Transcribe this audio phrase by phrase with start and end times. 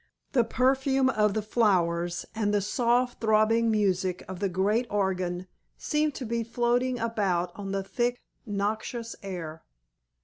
[0.31, 5.45] The perfume of the flowers, and the soft throbbing music of the great organ
[5.77, 9.63] seemed to be floating about on the thick, noxious air.